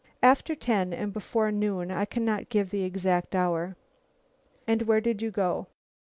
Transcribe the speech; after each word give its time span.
"After 0.23 0.55
ten 0.55 0.93
and 0.93 1.13
before 1.13 1.51
noon. 1.51 1.91
I 1.91 2.05
cannot 2.05 2.49
give 2.49 2.71
the 2.71 2.81
exact 2.83 3.35
hour." 3.35 3.75
"And 4.65 4.87
where 4.87 4.99
did 4.99 5.21
you 5.21 5.29
go?" 5.29 5.67